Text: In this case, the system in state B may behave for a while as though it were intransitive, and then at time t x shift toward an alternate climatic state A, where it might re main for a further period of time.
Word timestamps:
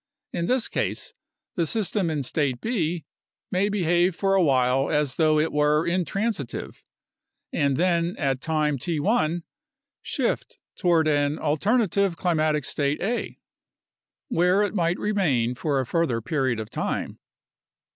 In 0.33 0.47
this 0.47 0.67
case, 0.67 1.13
the 1.53 1.67
system 1.67 2.09
in 2.09 2.23
state 2.23 2.59
B 2.59 3.05
may 3.51 3.69
behave 3.69 4.15
for 4.15 4.33
a 4.33 4.41
while 4.41 4.89
as 4.89 5.17
though 5.17 5.37
it 5.37 5.51
were 5.53 5.85
intransitive, 5.85 6.83
and 7.53 7.77
then 7.77 8.15
at 8.17 8.41
time 8.41 8.79
t 8.79 8.99
x 8.99 9.43
shift 10.01 10.57
toward 10.75 11.07
an 11.07 11.37
alternate 11.37 12.17
climatic 12.17 12.65
state 12.65 12.99
A, 12.99 13.37
where 14.27 14.63
it 14.63 14.73
might 14.73 14.97
re 14.97 15.13
main 15.13 15.53
for 15.53 15.79
a 15.79 15.85
further 15.85 16.19
period 16.19 16.59
of 16.59 16.71
time. 16.71 17.19